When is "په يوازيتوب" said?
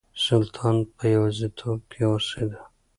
0.95-1.79